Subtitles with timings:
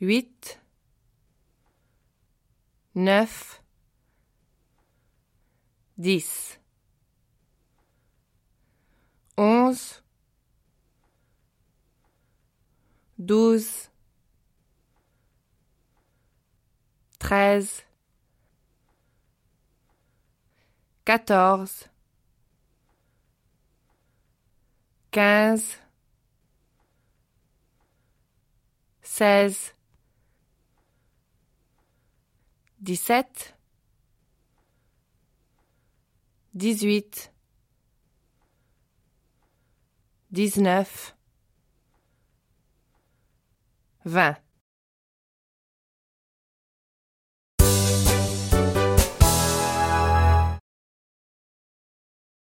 [0.00, 0.58] 8,
[2.96, 3.26] 9,
[6.02, 6.58] 10,
[9.38, 9.76] 11,
[13.18, 13.90] 12,
[17.18, 17.68] 13,
[21.06, 21.66] 14,
[25.12, 25.62] 15,
[29.02, 29.72] 16,
[32.86, 33.54] dix-sept,
[36.54, 37.32] dix-huit,
[40.30, 41.14] dix-neuf,
[44.04, 44.45] vingt.